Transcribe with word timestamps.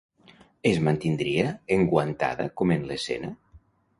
Es 0.69 0.79
mantindria 0.85 1.51
enguantada 1.77 2.49
com 2.61 2.75
en 2.79 2.89
l'escena? 2.93 3.33